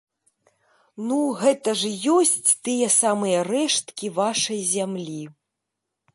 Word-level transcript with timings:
Ну, 1.09 1.17
гэта 1.41 1.69
ж 1.81 1.91
і 1.91 2.15
ёсць 2.15 2.49
тыя 2.69 2.87
самыя 2.99 3.39
рэшткі 3.51 4.13
вашай 4.19 4.61
зямлі. 4.75 5.21